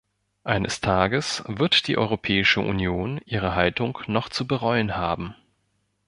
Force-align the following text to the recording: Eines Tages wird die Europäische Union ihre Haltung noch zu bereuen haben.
Eines 0.43 0.81
Tages 0.81 1.43
wird 1.45 1.87
die 1.87 1.95
Europäische 1.99 2.59
Union 2.59 3.21
ihre 3.23 3.53
Haltung 3.53 3.99
noch 4.07 4.29
zu 4.29 4.47
bereuen 4.47 4.95
haben. 4.95 5.35